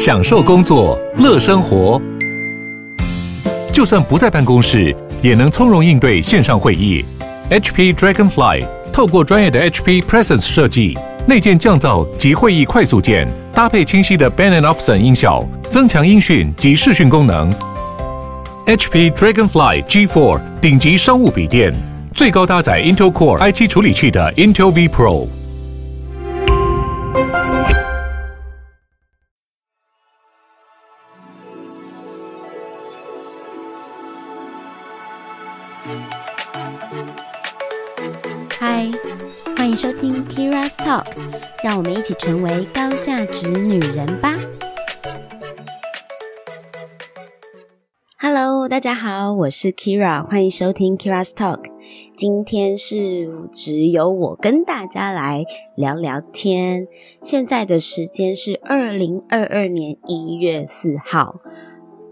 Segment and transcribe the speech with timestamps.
[0.00, 2.00] 享受工作，乐生活。
[3.70, 7.04] 就算不在办公室，也能从容应对线上会议。
[7.50, 17.52] HP Dragonfly 透过专业的 HP Presence 设计，内建降噪及会议快速键，搭配清晰的 Bang & Olufsen 音效，增强音讯及视讯功能。
[18.66, 21.74] HP Dragonfly G4 顶级商务笔电，
[22.14, 25.28] 最高搭载 Intel Core i7 处理器的 Intel V Pro。
[40.90, 41.06] Talk，
[41.62, 44.34] 让我们一起成为高价值女人吧。
[48.18, 51.60] Hello，大家好，我是 Kira，欢迎收听 Kira's Talk。
[52.16, 55.44] 今天是只有我跟大家来
[55.76, 56.88] 聊聊天。
[57.22, 61.36] 现在的时间是二零二二年一月四号，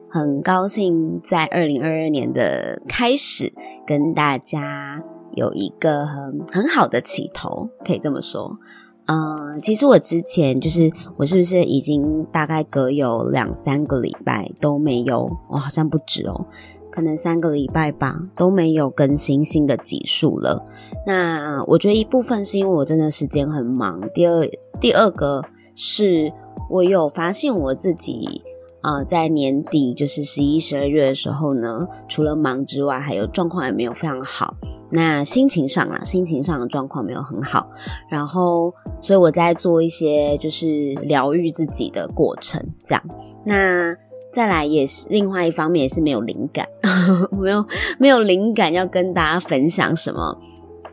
[0.09, 3.53] 很高兴在二零二二年的开始
[3.85, 5.03] 跟大家。
[5.39, 8.59] 有一个很很好的起头，可以这么说。
[9.07, 16.45] 嗯、其实我之前就是我是不是已经大概隔有两三个礼拜都没有，我好像不止哦，
[16.91, 20.63] 可能三个礼拜吧都没有更新新的集数了。
[21.07, 24.47] 那我觉得一部分是因为我真的时间很忙，第二
[24.79, 25.43] 第二个
[25.75, 26.31] 是
[26.69, 28.43] 我有发现我自己。
[28.89, 34.55] 呃，在年底就是十一、十二月的时候呢，除了忙之外，还有状况也没有非常好。
[34.91, 37.69] 那心情上啊，心情上的状况没有很好。
[38.09, 38.73] 然后，
[39.03, 43.05] 所以我在做一些就是疗愈自己的过程，这样。
[43.45, 43.95] 那
[44.33, 46.67] 再来也是另外一方面，也是没有灵感，
[47.39, 47.67] 没有
[47.99, 50.39] 没有灵感要跟大家分享什么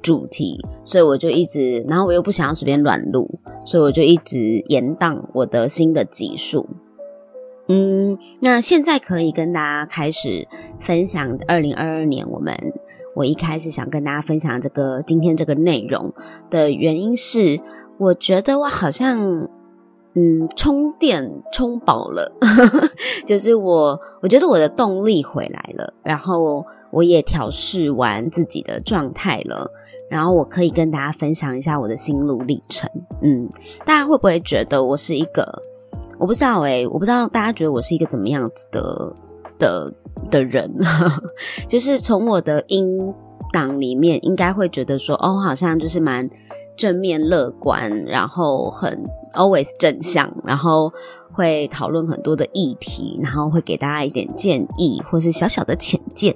[0.01, 6.67] 主题，所以我就一直，然后我又不想要随便乱录，所以我就一直延宕我的新的集数。
[7.67, 10.47] 嗯，那现在可以跟大家开始
[10.79, 12.55] 分享二零二二年我们
[13.15, 16.13] 我一开始想跟大家分享这个今天这个内容
[16.49, 17.59] 的原因是，
[17.97, 19.49] 我觉得我好像
[20.13, 22.31] 嗯充电充饱了，
[23.25, 29.71] 就是我我觉得我的动力回来了，然后我也调试完自己的状态了，
[30.07, 32.87] 然后我可以跟大家分享一下我的心路历程。
[33.23, 33.49] 嗯，
[33.85, 35.61] 大家会不会觉得我是一个？
[36.17, 39.13] 我不知道诶、我不知道大家觉得我是一个怎么样子的
[39.59, 39.93] 的
[40.31, 40.73] 的人，
[41.67, 42.97] 就是从我的音
[43.51, 46.29] 档里面应该会觉得说，哦，好像就是蛮
[46.77, 50.91] 正面乐观，然后很 always 正向，然后
[51.31, 56.35] 会讨论很多的议题，然后会给大家一点建议或是小小的浅见，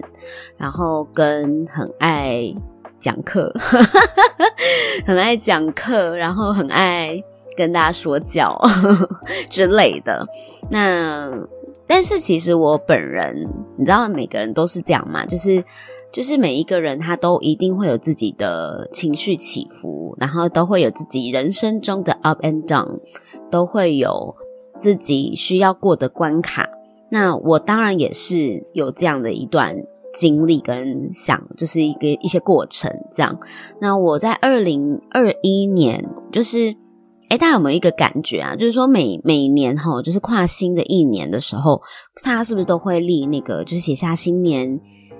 [0.57, 2.53] 然后跟很爱
[2.99, 3.53] 讲课，
[5.05, 7.21] 很爱讲课，然后很爱。
[7.59, 8.57] 跟大家说教
[9.51, 10.25] 之类的，
[10.71, 11.29] 那
[11.85, 13.45] 但是其实我本人，
[13.77, 15.61] 你知道每个人都是这样嘛，就是
[16.09, 22.99] 就是每一个人他都一定会有自己的情绪起伏，然后都会有自己人生中的 up and down，
[23.51, 24.33] 都会有
[24.77, 26.65] 自己需要过的关卡。
[27.11, 29.75] 那我当然也是有这样的一段
[30.13, 33.37] 经历跟想，就是一个一些过程这样。
[33.81, 36.73] 那我在二零二一年就是。
[37.29, 38.55] 诶，大家有没有一个感觉啊？
[38.55, 41.79] 就是说每每年哈，就是跨新的一年的时候，
[42.25, 44.79] 大家是不是都会立那个，就是写下新年，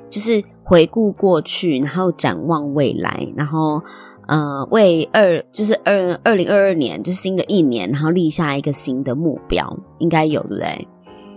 [0.09, 3.79] 就是回顾过去，然后展望未来，然后
[4.27, 10.87] 呃，为二就是二二零二二年，就是新的一年，然后立下一个新的目标，应该有对不对？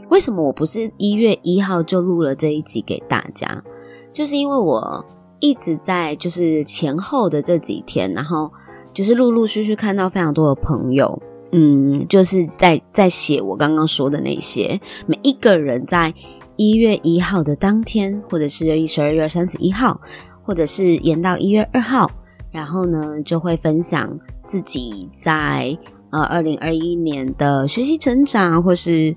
[0.08, 3.62] 为什么我不是一月一号就录了这一集给大家？
[4.10, 5.04] 就是因为我
[5.38, 8.50] 一直在就是前后的这几天，然后。
[8.92, 11.20] 就是陆陆续续看到非常多的朋友，
[11.52, 16.12] 嗯，就是在在写我刚刚说的那些，每一个人在
[16.56, 20.00] 一月一号的当天，或者是十二月三十一号，
[20.42, 22.10] 或者是延到一月二号，
[22.50, 25.76] 然后呢，就会分享自己在
[26.10, 29.14] 呃二零二一年的学习成长，或是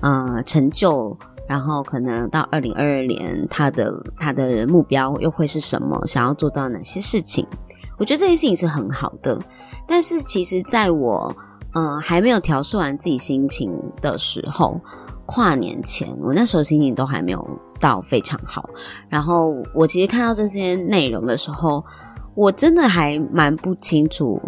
[0.00, 1.16] 呃成就，
[1.48, 7.46] 然后可能到二零二二年他的他的目标又会是什么，想要做到哪些事情。
[7.98, 9.38] 我觉得这件事情是很好的，
[9.86, 11.34] 但是其实在我
[11.72, 14.80] 呃还没有调试完自己心情的时候，
[15.26, 17.48] 跨年前，我那时候心情都还没有
[17.78, 18.68] 到非常好。
[19.08, 21.84] 然后我其实看到这些内容的时候，
[22.34, 24.40] 我真的还蛮不清楚，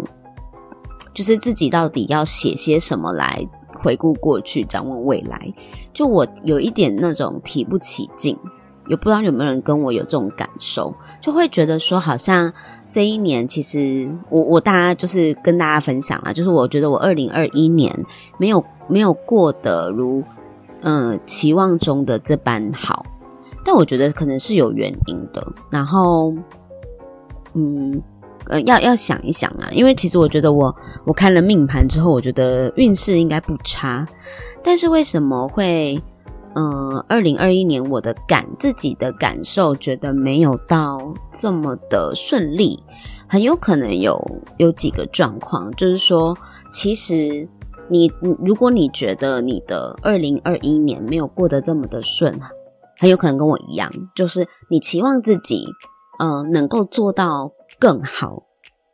[1.13, 3.47] 就是自己到底要写些什么来
[3.81, 5.53] 回顾过去，展望未来。
[5.93, 8.37] 就我有一点那种提不起劲。
[8.87, 12.51] 也不知道有没有人跟我有这种感受，就会觉得说，好像
[12.89, 17.93] 这一年其实我我大家就是跟大家分享啊，就是我觉得我二零二一年
[18.37, 20.23] 没有没有过得如
[20.81, 23.05] 嗯、期望中的这般好，
[23.65, 25.45] 但我觉得可能是有原因的。
[25.71, 26.33] 然后
[27.53, 28.01] 嗯
[28.45, 30.73] 呃要要想一想啊，因为其实我觉得我
[31.03, 34.07] 我看了命盘之后，我觉得运势应该不差，
[34.63, 36.01] 但是为什么会？
[36.55, 42.79] 嗯，二零二一年我的感自己的感受，觉得没有到这么的顺利，
[43.27, 44.19] 很有可能有
[44.57, 46.35] 有几个状况，就是说，
[46.71, 47.47] 其实
[47.89, 48.11] 你
[48.43, 52.39] 如果你觉得你的二零二一年没有过得这么的顺，
[52.97, 55.67] 很有可能跟我一样，就是你期望自己
[56.17, 58.41] 嗯、呃、能够做到更好，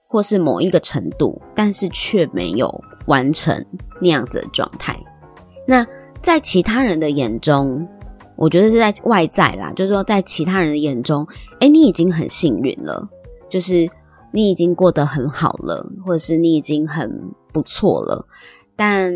[0.09, 3.65] 或是某一个程度，但是却没有完成
[4.01, 4.99] 那样子的状态，
[5.65, 5.85] 那。
[6.23, 7.85] 在其他人的眼中，
[8.37, 11.27] 我觉得是在外在啦，就是说在其他人的眼中，
[11.59, 13.07] 诶，你已经很幸运了，
[13.49, 13.87] 就是
[14.31, 17.11] 你已经过得很好了，或者是你已经很
[17.51, 18.25] 不错了，
[18.77, 19.13] 但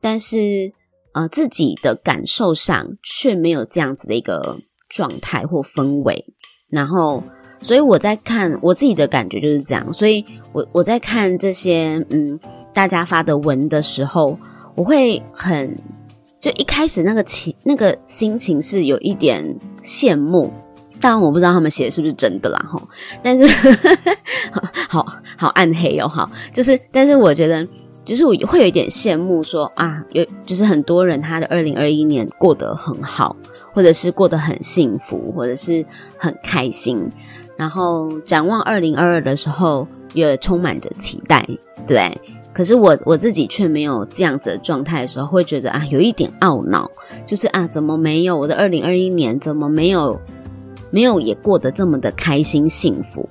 [0.00, 0.72] 但是
[1.12, 4.58] 呃自己的感受上却没有这样子的一个
[4.88, 6.24] 状态或氛围，
[6.70, 7.22] 然后
[7.60, 10.24] 所以我在看我自己的感觉就是这样，所以
[10.54, 12.40] 我我在看这些嗯
[12.72, 14.38] 大家发的文的时候，
[14.74, 15.76] 我会很。
[16.40, 19.44] 就一开始那个情那个心情是有一点
[19.82, 20.52] 羡慕，
[21.00, 22.80] 当然我不知道他们写的是不是真的啦齁，
[23.22, 23.44] 但是
[24.88, 25.04] 好
[25.36, 27.66] 好暗黑哦齁，就是但是我觉得
[28.04, 33.36] 就是我会有一点羡慕说啊，有就是很多人他的二零二一年过得很好，
[33.72, 35.84] 或者是过得很幸福，或者是
[36.16, 37.06] 很开心，
[37.56, 41.44] 然后展望二零二二的时候也充满着期待，
[41.86, 42.16] 对。
[42.58, 46.90] 可是我我自己却没有这样子的状态的时候，会觉得啊，有一点懊恼，
[47.24, 50.20] 就是啊，怎么没有我的二零二一年，怎么没有
[50.90, 53.28] 没有也过得这么的开心幸福？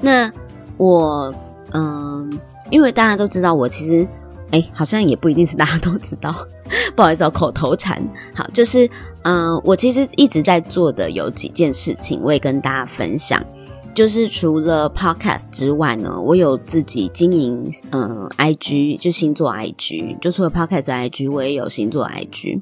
[0.00, 0.32] 那
[0.78, 1.30] 我
[1.72, 2.40] 嗯，
[2.70, 4.08] 因为大家都知道我其实
[4.50, 6.34] 哎，好像也不一定是大家都知道，
[6.96, 8.02] 不好意思哦，口头禅。
[8.34, 8.88] 好，就是
[9.24, 13.44] 嗯，我其实一直在做的有几件事情，我也跟大家分享。
[13.92, 22.60] 就是除了 Podcast 之外呢，我有自己经营，嗯，IG 就星座 IG，就除了 Podcast IG，我也有星座 IG，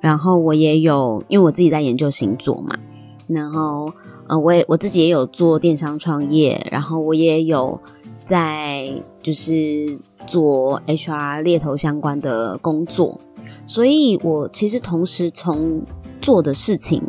[0.00, 2.78] 然后我也有，因为我自己在研究星座嘛，
[3.26, 3.92] 然后
[4.28, 7.78] 呃，我也我自己也有做电商创业，然后我也有
[8.18, 8.90] 在
[9.20, 13.20] 就是做 HR 猎头相关的工作，
[13.66, 15.82] 所以我其实同时从
[16.22, 17.02] 做的事情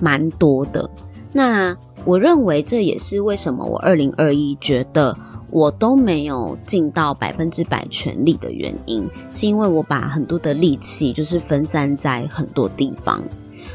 [0.00, 0.90] 蛮多的，
[1.32, 1.74] 那。
[2.04, 5.16] 我认为这也是为什么我二零二一觉得
[5.50, 13.22] 我都没有尽到百分之百全力的原因，是因为我把很多的力气就是分散在很多地方，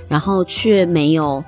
[0.08, 1.44] 然后却没有。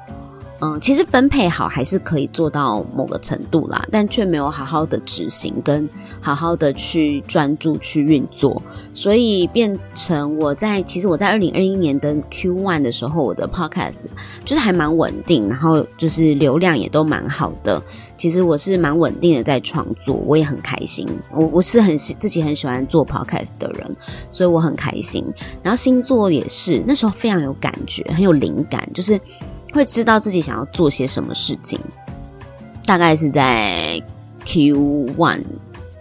[0.62, 5.88] 嗯，其实分配好还是可以做到某个程度啦，但却没有好好的执行跟
[6.20, 8.62] 好好的去专注去运作，
[8.94, 14.08] 所以变成我在其实我在二零二一年的 Q one 的时候，我的 Podcast
[14.44, 17.82] 就是还蛮稳定，然后就是流量也都蛮好的。
[18.18, 21.08] 其实我是蛮稳定的在创作，我也很开心。
[21.32, 23.96] 我我是很喜自己很喜欢做 Podcast 的人，
[24.30, 25.24] 所以我很开心。
[25.64, 29.18] 然后星座也是那时候非常有感觉，很有灵感，就是。
[29.74, 31.80] 会知道自己想要做些什么事情，
[32.86, 34.02] 大概是在
[34.46, 34.76] Q
[35.18, 35.44] one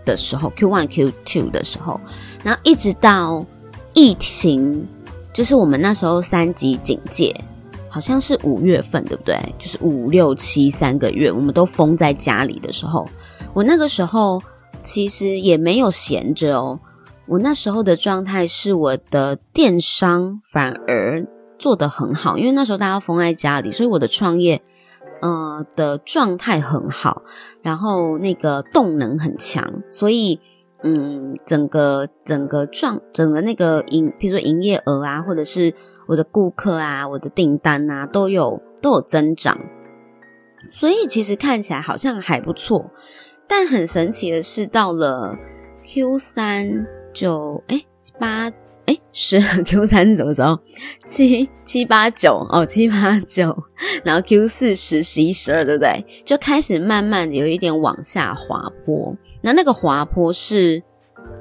[0.04, 2.00] 的时候，Q one Q two 的时候，
[2.42, 3.44] 然后一直到
[3.92, 4.86] 疫情，
[5.34, 7.34] 就是我们那时候三级警戒，
[7.88, 9.38] 好像是五月份，对不对？
[9.58, 13.06] 就是五六七三个月，我们都封在家里的时候，
[13.52, 14.42] 我那个时候
[14.82, 16.80] 其实也没有闲着哦，
[17.26, 21.26] 我那时候的状态是我的电商反而。
[21.58, 24.62] 做得很好，因为那时候大家封在家里，所以我的创业，
[25.20, 27.22] 呃的状态很好，
[27.62, 30.40] 然后那个动能很强，所以
[30.84, 35.74] 嗯，整个整个状整个那个营，比如说营业额啊，或者是
[36.06, 39.58] 我的顾客啊，我的订单啊，都有都有增长，
[40.70, 42.90] 所以其实看起来好像还不错，
[43.48, 45.36] 但很神奇的是，到了
[45.84, 47.84] Q 三就诶
[48.20, 48.52] 八。
[48.88, 50.58] 哎，十 Q 三是什么时候？
[51.04, 53.54] 七七八九哦，七八九，
[54.02, 56.02] 然后 Q 四十十一十二，对不对？
[56.24, 59.14] 就开始慢慢有一点往下滑坡。
[59.42, 60.82] 那那个滑坡是，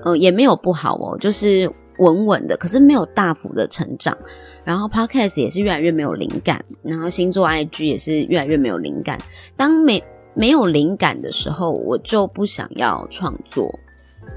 [0.03, 4.17] 呃，也没有不好哦，就是稳稳的，可是没有大幅的成长。
[4.65, 9.17] 然后 Podcast 也是越来越没有灵感，然后星座 IG 也是越来越没有灵感。
[9.55, 13.73] 当没没有灵感的时候，我就不想要创作，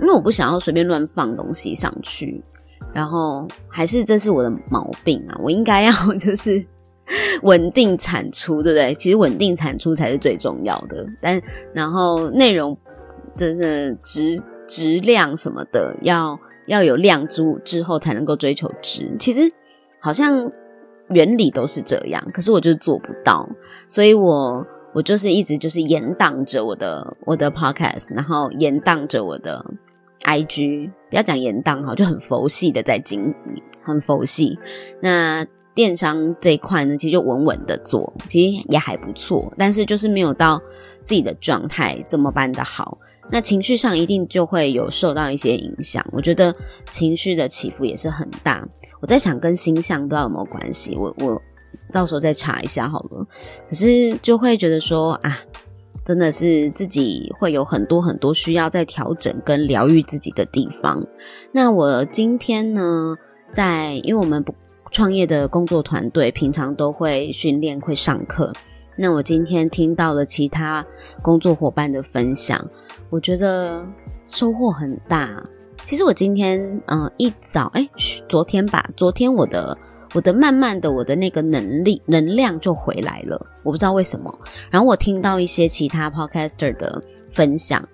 [0.01, 2.41] 因为我不想要随便乱放东西上去。
[2.93, 5.39] 然后还是这是我的毛病啊！
[5.43, 6.65] 我应该要 就是
[7.43, 8.95] 稳定产出，对不对？
[8.95, 11.07] 其实稳定产出才是最重要的。
[11.21, 11.41] 但
[11.73, 12.77] 然后内容
[13.37, 19.11] 就是质质量什么的，要要有量之之后才能够追求质。
[19.19, 19.41] 其实
[20.01, 20.51] 好像
[21.11, 23.49] 原理都是这样，可是我就是做不到，
[23.89, 29.65] 所以我我就是一直就是延宕着我的我的 podcast，然后延宕着我的
[30.25, 34.59] IG，不要讲延宕哈，就很佛系的在经营，很佛系。
[35.01, 35.47] 那。
[35.73, 40.61] 电商这一块呢，其实就稳稳的做，其实也还不错，但是就是没有到
[41.05, 42.99] 自己的状态这么般的好。
[43.31, 46.05] 那情绪上一定就会有受到一些影响。
[46.11, 46.55] 我觉得
[46.91, 48.69] 情绪的起伏也是很大。
[49.01, 51.41] 我在想跟星象不知道有没有关系，我我
[51.93, 53.25] 到时候再查一下好了。
[53.69, 55.39] 可是就会觉得说啊，
[56.11, 61.07] 真的是自己会有很多很多需要在调整跟疗愈自己的地方。
[61.53, 63.15] 那我今天呢，
[63.53, 64.53] 在因为我们不。
[64.93, 68.53] 创业的工作团队平常都会训练、会上课。
[68.97, 70.85] 那我今天听到了其他
[71.23, 72.69] 工作伙伴的分享，
[73.09, 73.87] 我觉得
[74.27, 75.41] 收获很大。
[75.85, 77.89] 其实我今天嗯、一早哎，
[78.29, 79.79] 昨天吧，昨天我的
[80.13, 84.33] 我的慢慢的我的那个能力能量就回来了，我不知道为什么。
[84.71, 87.87] 然后我听到一些其他 podcaster 的分享，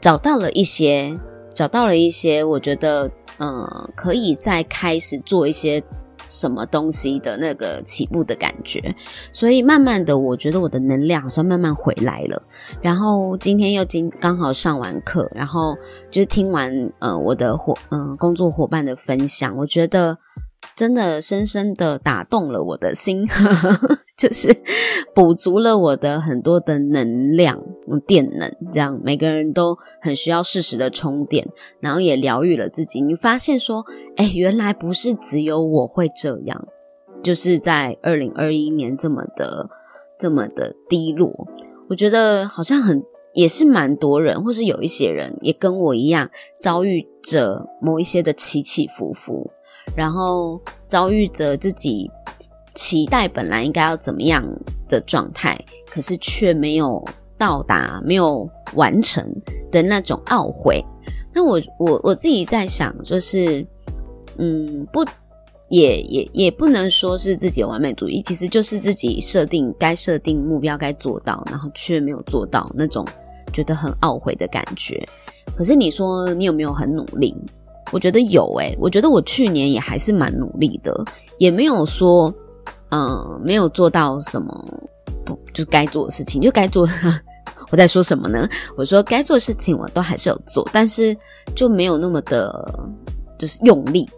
[0.00, 1.18] 找到了一些
[1.54, 5.82] 找到了一些，我觉得嗯、可以再开始做一些。
[6.32, 8.94] 什么东西的那个起步的感觉，
[9.32, 12.40] 所以慢慢的，我觉得我的能量好像慢慢回来了。
[12.80, 15.76] 然后今天又今刚好上完课，然后
[16.08, 20.16] 就是听完呃我的伙嗯、工作伙伴的分享，我觉得。
[20.76, 23.26] 真的深深的打动了我的心，
[24.16, 24.56] 就是
[25.14, 27.62] 补足了我的很多的能量、
[28.06, 31.46] 电能，这样每个人都很需要适时的充电，
[31.80, 33.00] 然后也疗愈了自己。
[33.00, 33.84] 你发现说，
[34.16, 36.66] 哎，原来不是只有我会这样，
[37.22, 39.68] 就是在二零二一年这么的、
[40.18, 41.46] 这么的低落。
[41.90, 43.02] 我觉得好像很
[43.34, 49.50] 也是蛮多人，或是有一些人也跟我一样遭遇着某一些的起起伏伏。
[49.96, 52.10] 然后遭遇着自己
[52.74, 54.44] 期待本来应该要怎么样
[54.88, 55.58] 的状态，
[55.90, 57.04] 可是却没有
[57.36, 59.24] 到达、没有完成
[59.70, 60.84] 的那种懊悔。
[61.32, 63.66] 那我我我自己在想，就是
[64.38, 65.04] 嗯，不
[65.68, 73.06] 也也也不能说是自己的完美主义，其实就是自己设定该设定目标该做到，然后却没有做到那种
[73.52, 75.06] 觉得很懊悔的感觉。
[75.56, 77.34] 可是你说你有没有很努力？
[77.90, 81.04] 我觉得有诶、我觉得我去年也还是蛮努力的，
[81.38, 82.32] 也没有说，
[82.90, 84.64] 嗯、没有做到什么
[85.24, 86.88] 不就该做的事情，就该做。
[87.72, 88.48] 我在说什么呢？
[88.76, 91.16] 我说该做的事情我都还是有做，但是
[91.54, 92.88] 就没有那么的，
[93.38, 94.08] 就是用力，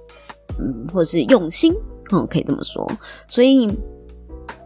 [0.59, 1.75] 嗯，或者是用心，
[2.13, 2.91] 嗯，可以这么说。
[3.27, 3.67] 所以，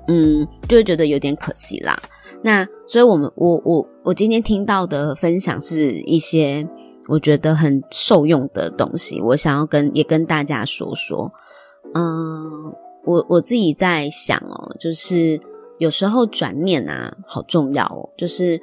[0.08, 1.96] 嗯，就会觉得有点可惜啦。
[2.42, 6.66] 那所以我们，我我我今天听到的分享是一些。
[7.08, 11.32] 我觉得很受用的东西，我想要跟也跟大家说说。
[11.94, 15.40] 嗯，我我自己在想哦，就是
[15.78, 18.10] 有时候转念啊，好重要哦。
[18.18, 18.60] 就是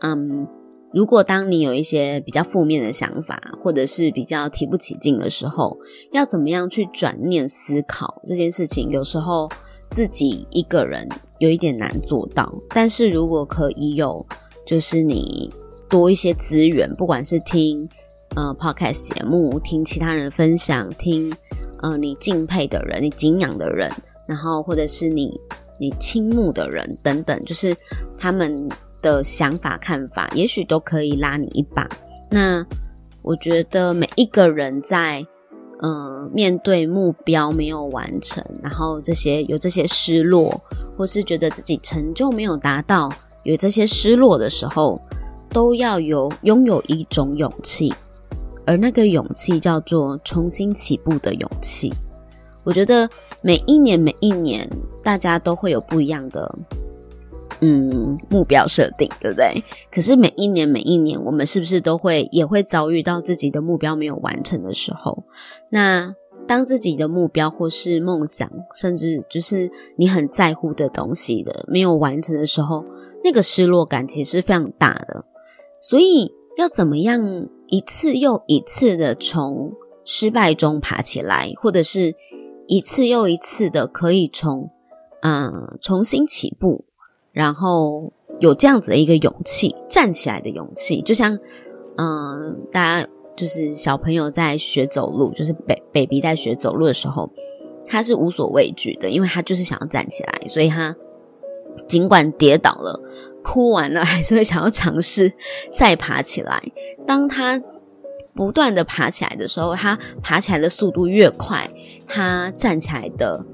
[0.00, 0.46] 嗯，
[0.92, 5.78] 如果当你有一些比较负面的想法，或者是比较提不起劲的时候，
[6.12, 8.90] 要怎么样去转念思考这件事情？
[8.90, 9.48] 有时候
[9.90, 11.08] 自己一个人
[11.38, 14.26] 有一点难做到，但是如果可以有，
[14.66, 15.50] 就是你。
[15.94, 17.88] 多一些资源，不管是听
[18.34, 21.32] 呃 podcast 节目，听其他人分享，听
[21.82, 23.88] 呃你敬佩的人、你敬仰的人，
[24.26, 25.40] 然后或者是你
[25.78, 27.76] 你倾慕的人等等，就是
[28.18, 28.68] 他们
[29.00, 31.88] 的想法看法，也许都可以拉你一把。
[32.28, 32.66] 那
[33.22, 35.24] 我觉得每一个人在
[35.80, 40.60] 呃面对目标没有完成，然后这些有这些失落，
[40.98, 43.08] 或是觉得自己成就没有达到，
[43.44, 45.00] 有这些失落的时候。
[45.54, 47.94] 都要有拥有一种勇气，
[48.66, 51.94] 而那个勇气叫做重新起步的勇气。
[52.64, 53.08] 我觉得
[53.40, 54.68] 每一年每一年，
[55.00, 56.52] 大家都会有不一样的
[57.60, 59.62] 嗯目标设定，对不对？
[59.92, 65.22] 可是每一年每一年，我们是不是都会也会遭遇到自己的目标没有完成的时候？
[65.70, 66.16] 那
[66.48, 72.84] 当自己的目标或是梦想，甚至就是你很在乎的东西的没有完成的时候，
[73.22, 75.24] 那个失落感其实是非常大的。
[75.88, 79.72] 所以要怎么样一次又一次的从
[80.04, 82.14] 失败中爬起来，或者是
[82.66, 84.70] 一次又一次的可以从
[85.20, 86.84] 嗯、重新起步，
[87.32, 91.38] 然后有这样子的一个勇气站起来的勇气，就像
[91.96, 95.54] 嗯、大家就是小朋友在学走路，就是
[95.92, 97.30] baby 在学走路的时候，
[97.86, 100.94] 他是无所畏惧的，因为他就是想要站起来，所以他
[101.86, 103.00] 尽管跌倒了、
[103.44, 105.32] 哭完了，还是会想要尝试
[105.70, 106.60] 再爬起来。
[107.06, 107.62] 当他
[108.34, 111.70] 不断的爬起来的时候，他爬起来的速度越快，
[112.06, 113.44] 他站起来的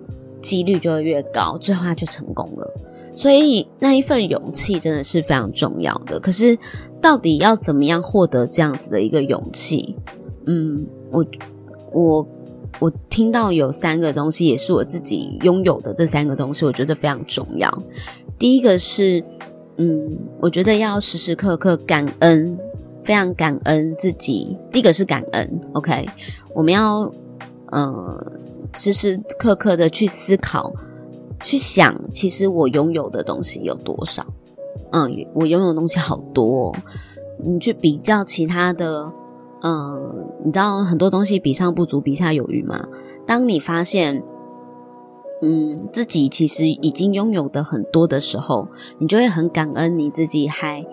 [0.41, 2.73] 几率就会越高，最后他就成功了。
[3.15, 6.19] 所以那一份勇气真的是非常重要的。
[6.21, 6.57] 可是
[7.03, 9.97] 到底要怎么样获得这样子的一个勇气？
[10.47, 11.27] 嗯，我
[11.93, 12.29] 我
[12.79, 17.83] 我听到有三个东西，也是我自己拥有的这三个东西，我觉得非常重要。
[18.39, 19.23] 第一个是，
[19.81, 22.57] 嗯，我觉得要时时刻刻感恩。
[23.03, 24.55] 非常感恩自己。
[24.71, 26.07] 第一个是感恩，OK，
[26.55, 27.11] 我们要
[27.71, 28.27] 呃
[28.75, 30.71] 时时刻刻的去思考，
[31.41, 34.25] 去想，其实我拥有的东西有多少？
[34.93, 36.77] 嗯，我拥有的东西好多哦。
[37.43, 39.11] 你去比较其他的，
[39.63, 42.87] 嗯，你知道很多东西比上不足，比下有余吗？
[43.27, 44.23] 当你发现，
[45.43, 48.69] 嗯，自己其实已经拥有的很多的时候，
[48.99, 50.85] 你就会很感恩你自己还。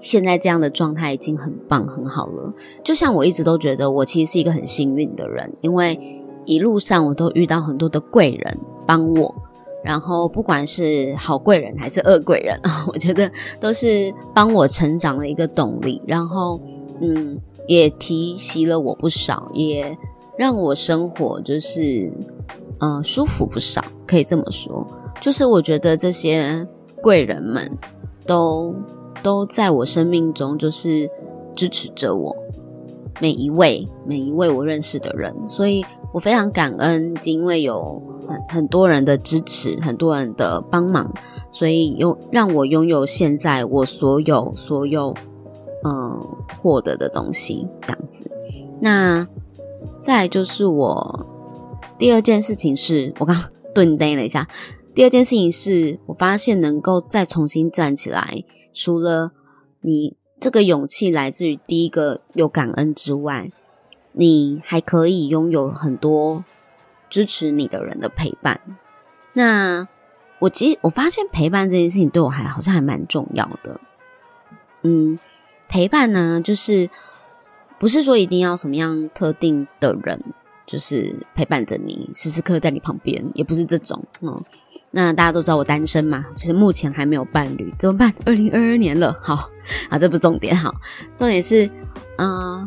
[0.00, 5.96] 现在这样的状态已经很棒很好了，就像我一直都觉得我其实是一个很幸运的人，因为
[6.44, 9.32] 一路上我都遇到很多的贵人帮我，
[9.84, 12.60] 然后不管是好贵人还是恶贵人，
[12.92, 16.60] 我觉得都是帮我成长的一个动力，然后
[17.00, 19.96] 嗯，也提携了我不少，也
[20.36, 22.12] 让我生活就是
[22.82, 24.86] 嗯、舒服不少，可以这么说，
[25.20, 26.66] 就是我觉得这些
[27.00, 27.78] 贵人们
[28.26, 28.74] 都。
[29.22, 31.08] 都在我生命中，就是
[31.54, 32.34] 支持着我
[33.20, 41.14] 每一位每一位我认识的人，所以我非常感恩，因为有很很多人的支持，很多人的帮忙，
[41.52, 45.14] 所以又让我拥有现在我所有所有
[45.84, 46.26] 嗯
[46.60, 48.28] 获得的东西，这样子。
[48.80, 49.24] 那
[50.00, 51.24] 再就是我
[52.02, 54.48] 第二件事情是，我刚刚顿呆了一下，
[54.92, 58.42] 第二件事情是我发现能够再重新站起来。
[58.74, 59.30] 除了
[59.82, 63.52] 你这个勇气来自于第一个有感恩之外，
[64.10, 66.44] 你还可以拥有很多
[67.08, 68.60] 支持你的人的陪伴。
[69.34, 69.86] 那
[70.40, 73.80] 我其实我发现陪伴这件事情对我还好像还蛮重要的。
[74.82, 75.16] 嗯，
[75.68, 76.90] 陪伴呢，就是
[77.78, 80.20] 不是说一定要什么样特定的人。
[80.72, 84.42] 就是陪伴着你，时时刻刻在你旁边，也不是这种哦。
[84.90, 88.10] 那大家都知道我单身嘛，就是目前还没有伴侣，怎么办？
[88.24, 89.50] 二零二二年了，好
[89.90, 90.74] 啊，这不是重点，好，
[91.14, 91.68] 重点是，
[92.16, 92.66] 嗯、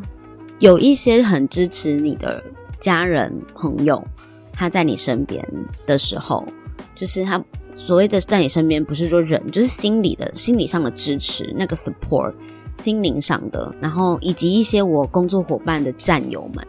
[0.59, 2.43] 有一些很支持你的
[2.79, 4.07] 家人朋友，
[4.53, 5.43] 他在你身边
[5.87, 6.47] 的时候，
[6.93, 7.43] 就是他
[7.75, 12.35] 所谓的在你身边，不是说人，就是心理的、心理上的支持，那个 support，
[12.77, 16.63] 心灵上的，然后以及一些我工作伙伴的战友们。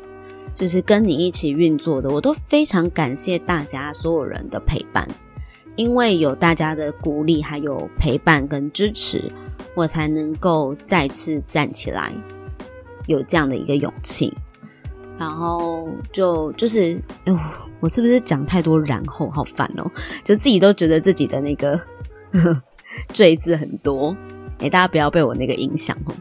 [0.57, 5.09] 就是跟你一起运作的，我都非常感谢大家所有人的陪伴，
[5.77, 9.31] 因为有大家的鼓励，还有陪伴跟支持，
[9.75, 12.11] 我才能够再次站起来，
[13.07, 14.33] 有这样的一个勇气。
[15.19, 17.33] 然后就就是，哎，
[17.81, 19.91] 我是不是讲太多然后好烦哦？
[20.25, 21.77] 就自己都觉得自己的那个
[22.33, 22.63] 呵呵
[23.15, 24.17] “赘”字很多，
[24.59, 26.15] 哎，大家不要被我那个影响哦。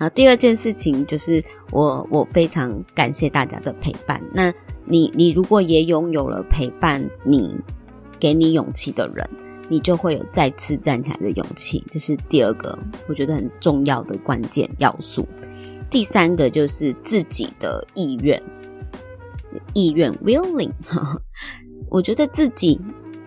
[0.00, 4.18] 然后第二件事情就是我我非常感谢大家的陪伴。
[4.32, 4.50] 那
[4.86, 7.54] 你你如果也拥有了陪伴你
[8.18, 9.28] 给你勇气的人，
[9.68, 11.84] 你就会有再次站起来的勇气。
[11.90, 15.28] 这是第二个我觉得很重要的关键要素。
[15.90, 18.42] 第三个就是自己的意愿，
[19.74, 20.72] 意愿 willing。
[21.90, 22.80] 我觉得自己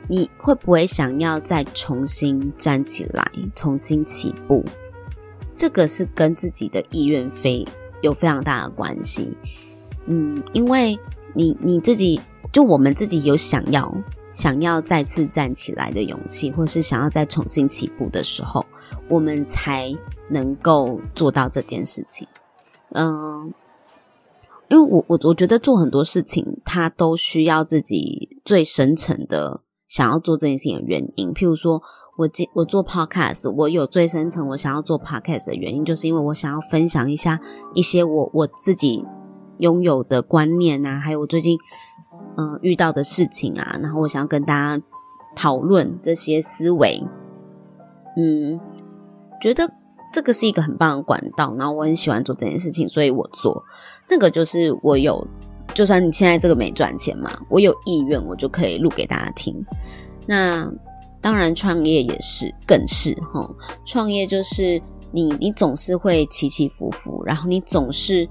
[0.08, 4.66] 你会不会想要再重新站起来，重新起步？
[5.56, 7.66] 这个是跟自己的意愿非
[8.02, 9.32] 有非常大的关系，
[10.08, 11.00] 嗯，因为
[11.34, 12.20] 你你自己
[12.52, 13.94] 就我们自己有想要
[14.32, 18.66] 想要再次站起来的勇气，或是想要再重新起步的时候，
[19.08, 19.96] 我们才
[20.30, 22.28] 能够做到这件事情。
[22.90, 23.54] 嗯，
[24.70, 31.82] 因为我我我觉得做很多事情，它都需要自己最深层的想要做这件事情的原因，譬如说。
[32.16, 37.40] 我做我做 podcast，我有最深层我想要做 podcast 的原因，就是因为我想要分享一下
[37.74, 39.04] 一些我我自己
[39.58, 41.58] 拥有的观念啊，还有我最近
[42.36, 44.84] 嗯、遇到的事情啊，然后我想要跟大家
[45.36, 47.04] 讨论这些思维，
[48.16, 48.60] 嗯，
[49.42, 49.70] 觉得
[50.12, 53.64] 这个是一个很棒的管道，然后我很喜欢做这件事情，所以我做
[54.10, 55.28] 那个就是我有，
[55.74, 59.56] 就算你现在这个没赚钱嘛，我有意愿，我就可以录给大家听，
[60.28, 60.72] 那。
[61.24, 63.50] 当然，创业也是，更是哈。
[63.86, 68.28] 创业就是你，你总是会起起伏伏，然后你总是，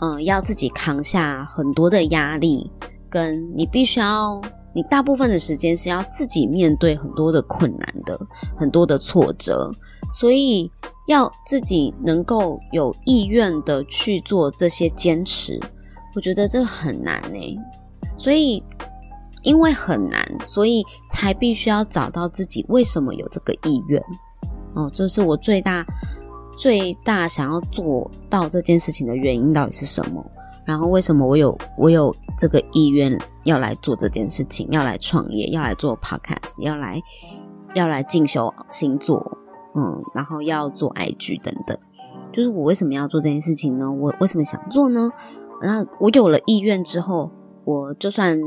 [0.00, 2.68] 嗯、要自己扛下很多的压力
[3.08, 4.42] 跟你必须要，
[4.74, 8.18] 你大部分的时间是要自己面对很多的困难的，
[8.56, 9.70] 很多的挫折，
[10.12, 10.68] 所以
[11.06, 15.60] 要自己能够有意愿的去做这些坚持，
[16.16, 17.56] 我觉得这很难欸。
[18.18, 18.60] 所以
[19.44, 24.02] 因为很难，所以才必须要找到自己为什么有这个意愿。
[24.74, 25.86] 哦，这是我最大
[26.56, 30.24] 最大想要做到这件事情的原因到底是什么？
[30.64, 37.00] 然后为什么我有我有这个意愿要来做这件事情，要来创业，要来做 podcast，要来
[37.74, 39.38] 要来进修星座，
[39.76, 41.78] 嗯，然后要做 IG 等等，
[42.32, 43.92] 就是我为什么要做这件事情呢？
[43.92, 45.10] 我为什么想做呢？
[45.60, 47.30] 然后我有了意愿之后，
[47.64, 48.38] 我就算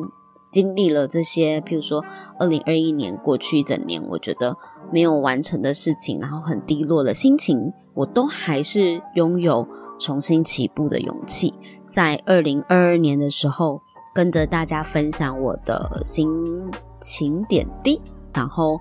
[0.52, 2.04] 经历了这些，譬如说
[2.40, 4.56] 二零二一年过去一整年，我觉得
[4.92, 9.68] 没有完成的事情，然后很低落的心情，我都还是拥有
[10.00, 11.54] 重新起步的勇气。
[11.86, 13.82] 在二零二二年的时候，
[14.14, 16.30] 跟着大家分享我的心
[17.00, 18.02] 情点滴，
[18.34, 18.80] 然后，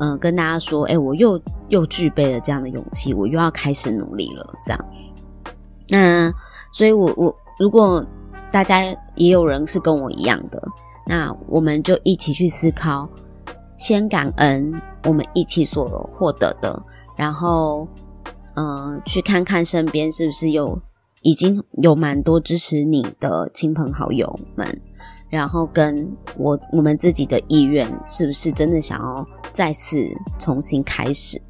[0.00, 4.54] 嗯、跟大家说，哎，我又又具备了这样的勇气，我又要开始努力了。
[4.62, 4.84] 这样，
[5.88, 6.32] 那
[6.72, 8.04] 所以，我我如果
[8.50, 8.82] 大家
[9.14, 10.62] 也有人是跟我一样的，
[11.08, 13.08] 那我们就一起去思考，
[13.76, 14.72] 先感恩
[15.04, 16.80] 我们一起所获得的，
[17.16, 17.88] 然后，
[18.54, 20.78] 嗯、去看看身边是不是有。
[21.22, 24.80] 已经有蛮多支持你的亲朋好友们，
[25.28, 30.06] 然后跟我我们自己的意愿，是不是真的想要再次
[30.38, 31.42] 重新开始？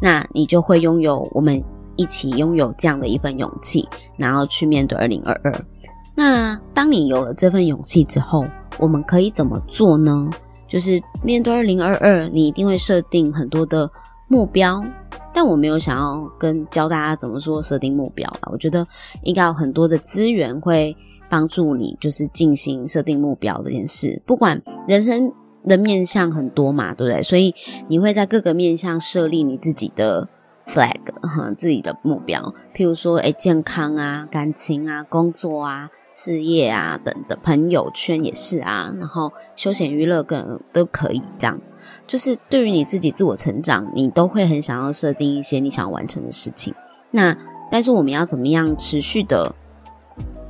[0.00, 1.60] 那你就会拥有我们
[1.96, 5.66] 一起拥有这样的一份勇气，然后去面对二零二二。
[6.14, 8.46] 那当你有了这份勇气之后，
[8.78, 10.30] 我们可以怎么做呢？
[10.68, 13.88] 就是面对二零二二，你一定会设定很多的
[14.28, 14.84] 目标。
[15.32, 18.48] 但我没有想要跟教大家怎么说设定目标了。
[18.50, 18.86] 我觉得
[19.22, 20.96] 应该有很多的资源会
[21.28, 24.20] 帮助你，就是进行设定目标这件事。
[24.26, 25.30] 不管人生
[25.68, 27.22] 的面向很多嘛，对不对？
[27.22, 27.54] 所以
[27.86, 30.26] 你会在各个面向设立你自己的
[30.66, 32.54] flag，哈，自己的目标。
[32.74, 35.90] 譬如说，诶，健康啊，感情啊，工作啊。
[36.18, 41.60] 事业啊，等的朋友圈也是啊，然后休闲娱乐更都可以这样。
[42.06, 46.74] 就是对于你自己自我成长，你都会很想要设定一些你想要完成的事情。
[47.10, 47.36] 那
[47.70, 49.54] 但是我们要怎么样持续的？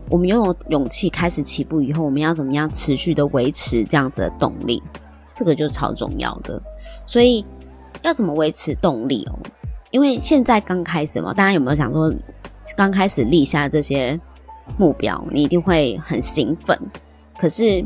[0.09, 4.81] 我们拥有勇气开始起步以后，我们要怎么样持续的维持这样子的动力？
[5.35, 6.62] 这个就超重要的。
[7.07, 7.44] 所以
[8.02, 9.37] 要怎么维持动力哦？
[9.90, 12.14] 因为现在刚开始嘛，大家有没有想说，
[12.76, 14.20] 刚开始立下这些？
[14.76, 16.79] 目标，你一定会很兴奋。
[17.38, 17.85] 可是，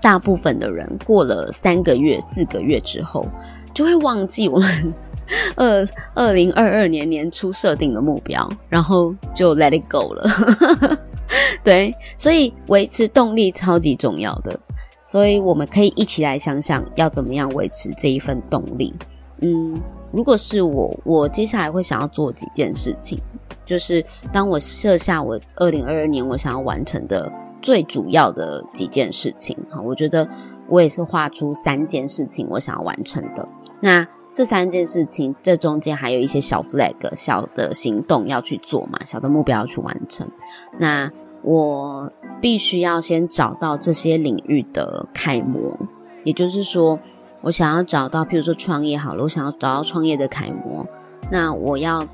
[0.00, 3.26] 大部分的人过了三个月、四个月之后，
[3.72, 4.94] 就会忘记我们
[5.56, 10.98] 二二零二二年年初设定的目标，然后就 let it go 了。
[11.64, 14.58] 对，所以维持动力超级重要的。
[15.06, 18.94] 所以我们可以一起来想想，要怎么样维持这一份动力。
[19.40, 19.80] 嗯，
[20.10, 23.20] 如果是我，我接下来会想要做几件事情。
[23.64, 27.30] 就是当我设下我二零二二年我想要完成的
[27.62, 30.28] 最主要的几件事情哈，我觉得
[30.68, 33.48] 我也是画出三件事情我想要完成的。
[33.80, 40.26] 那这三件事情，这中间还有一些小 flag 小的行动要去做嘛，小的目标要去完成。
[40.78, 41.10] 那
[41.42, 45.76] 我必须要先找到这些领域的楷模，
[46.24, 46.98] 也就是说，
[47.42, 50.86] 我想要找到，譬如说创业好了，我想要找到创业的楷模，
[51.30, 52.04] 那我要。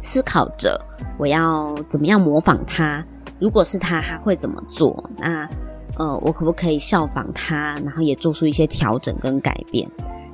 [0.00, 0.80] 思考着
[1.18, 3.04] 我要怎么样模仿他，
[3.38, 5.10] 如果是他，他会怎么做？
[5.16, 5.48] 那
[5.96, 9.88] 呃，我可不可以效仿他，然后也做出一些调整跟改变？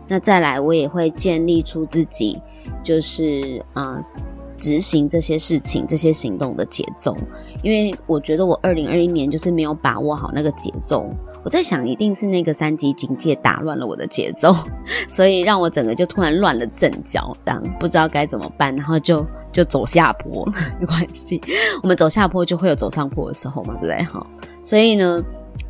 [0.06, 2.38] 那再来，我也会建立出自己
[2.82, 4.04] 就是呃
[4.52, 7.16] 执行这些事情、这些行动的节奏，
[7.62, 11.06] 因为我觉得我二零二一年就是没有把握好那个节奏。
[11.44, 14.50] 我在想，一定是那个三级警戒打乱了我的节奏，
[15.08, 20.44] 所以让我整个就突然乱了阵脚，这样不知道该怎么办，然后就就走下坡，
[20.80, 21.38] 没关系，
[21.82, 24.02] 我们走下坡就会有走上坡的时候嘛，对不对？
[24.04, 24.26] 哈，
[24.62, 25.22] 所以呢，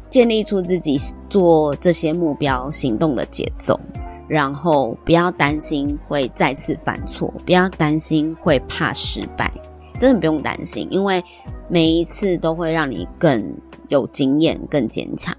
[0.08, 0.96] 建立出自己
[1.28, 3.78] 做这些目标行动的节奏，
[4.28, 9.52] 然后不要担心会再次犯错，不要担心会怕失败，
[9.98, 11.20] 真的不用担心，因为
[11.68, 13.52] 每一次都会让你更
[13.88, 15.36] 有经验、更坚强。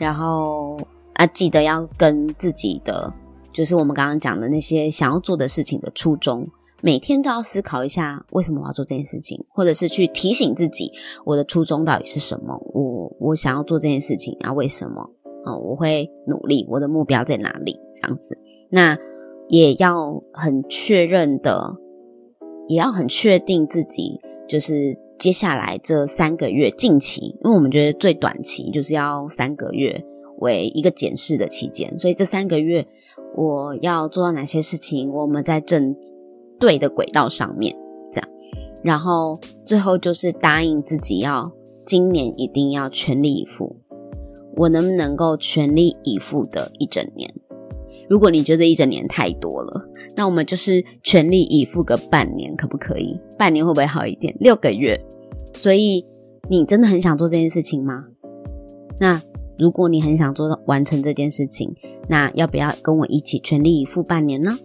[0.00, 0.80] 然后
[1.12, 3.12] 啊，记得要跟自己的，
[3.52, 6.48] 就是我们刚刚讲的那些想要做的事情的初衷，
[6.80, 10.90] 每天都要思考一下，为什么我要做这件事情，或者是去提醒自己，
[11.26, 12.58] 我的初衷到底是什么？
[12.72, 15.02] 我我想要做这件事情啊，为什么？
[15.44, 17.78] 啊，我会努力，我的目标在哪里？
[17.92, 18.38] 这样子，
[18.70, 18.96] 那
[19.50, 21.76] 也要很确认的，
[22.68, 24.96] 也要很确定自己就是。
[25.20, 30.02] 接下来这三个月，近期，因为我们觉得最短期就是要三个月
[30.38, 32.86] 为一个检视的期间，所以这三个月
[33.36, 35.94] 我要做到哪些事情，我们在正
[36.58, 37.76] 对的轨道上面，
[38.10, 38.28] 这样，
[38.82, 41.52] 然后最后就是答应自己要
[41.84, 43.76] 今年一定要全力以赴。
[44.56, 47.30] 我能不能够全力以赴的一整年？
[48.10, 53.16] 如果你觉得一整年太多了，那我们就是全力以赴个半年，可不可以？
[53.38, 54.36] 半年会不会好一点？
[54.40, 55.00] 六个月。
[55.54, 56.04] 所以
[56.48, 58.06] 你真的很想做这件事情吗？
[58.98, 59.22] 那
[59.56, 61.72] 如果你很想做完成这件事情，
[62.08, 64.58] 那要不要跟我一起全力以赴半年呢？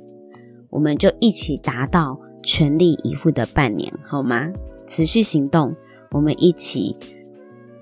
[0.71, 4.51] 我们就一起达到全力以赴的半年，好吗？
[4.87, 5.71] 持续行动，
[6.13, 6.95] 我们一起。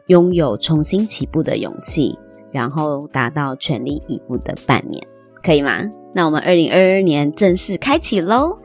[0.08, 2.20] 拥有重新起步的勇气，
[2.52, 5.02] 然后达到全力以赴的半年，
[5.44, 5.84] 可以吗？
[6.14, 8.58] 那我们二零二二年正式开启喽！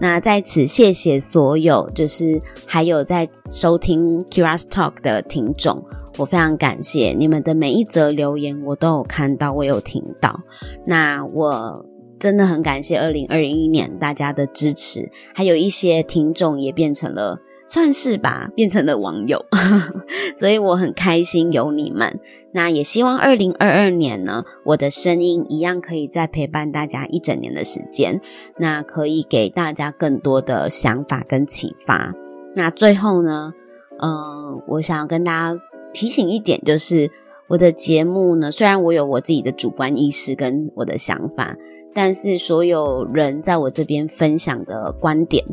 [0.00, 5.82] 那在此谢谢所有就是还有在收听 Keira's Talk 的听众，
[6.18, 10.38] 我非常感谢你们的每一则留言，我都有看到，我有听到。
[10.84, 11.86] 那我
[12.18, 17.40] 真的很感谢二零二一年大家的支持，还有一些听众也变成了。
[17.66, 19.44] 算是吧，变成了网友，
[20.36, 22.20] 所以我很开心有你们。
[22.52, 28.20] 那也希望二零二二年呢，我的声音一样可以再陪伴大家一整年的时间，
[28.56, 32.14] 那可以给大家更多的想法跟启发。
[32.54, 33.52] 那最后呢，
[34.00, 35.60] 嗯、我想要跟大家
[35.92, 37.10] 提醒一点，就是
[37.48, 41.56] 我的节目呢，虽然我有我自己的主观意识跟我的想法，
[41.92, 45.44] 但是所有人在我这边分享的观点。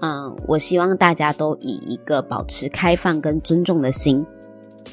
[0.00, 4.24] 嗯，我希望大家都以一个保持开放跟尊重的心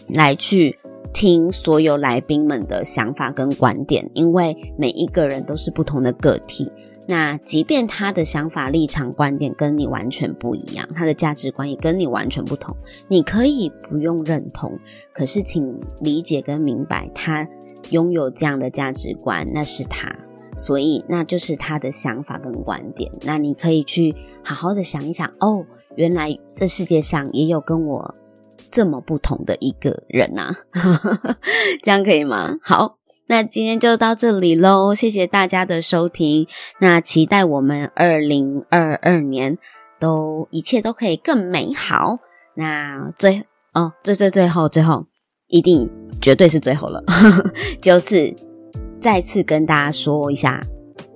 [0.10, 0.78] 来去
[1.14, 6.72] 听所有来宾们的想法跟观点，因为每一个人都是不同的个体。
[7.10, 12.76] 那即便他的想法、立场、观点跟你完全不一样，他的价值观也跟你完全不同，
[13.08, 14.78] 你可以不用认同，
[15.14, 17.48] 可是请理解跟明白，他
[17.92, 20.14] 拥有这样的价值观，那是他。
[20.58, 23.12] 所以，那就是他的想法跟观点。
[23.22, 25.64] 那你可以去好好的想一想，哦，
[25.96, 28.16] 原来这世界上也有跟我
[28.72, 30.58] 这么不同的一个人呐、啊，
[31.84, 32.58] 这样可以吗？
[32.64, 36.48] 好，那今天就到这里喽，谢谢大家的收听。
[36.80, 39.58] 那期待我们二零二二年
[40.00, 42.18] 都一切都可以更美好。
[42.56, 43.44] 那最
[43.74, 45.06] 哦，最最最后最后，
[45.48, 45.88] 一定
[46.20, 47.04] 绝对是最后了，
[47.80, 48.47] 就是。
[49.00, 50.66] 再次跟大家说一下，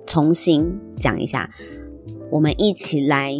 [0.06, 1.48] 重新讲一下，
[2.30, 3.34] 我们一起来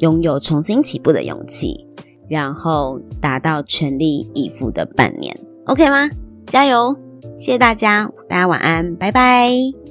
[0.00, 1.86] 拥有重新起步的勇气，
[2.28, 6.08] 然后达到全力以赴的半年，OK 吗？
[6.46, 6.96] 加油！
[7.38, 9.85] 谢谢大家，大家晚安，拜拜。